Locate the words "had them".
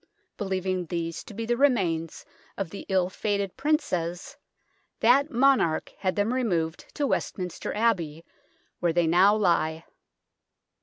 5.99-6.33